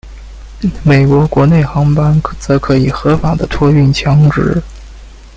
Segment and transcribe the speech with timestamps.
[0.83, 4.59] 美国国内航班则可以合法的托运枪支。